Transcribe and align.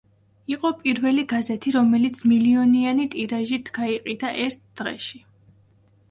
იყო 0.51 0.69
პირველი 0.83 1.25
გაზეთი, 1.33 1.73
რომელიც 1.75 2.21
მილიონიანი 2.31 3.05
ტირაჟით 3.15 3.69
გაიყიდა 3.75 4.31
ერთ 4.47 4.63
დღეში. 4.81 5.21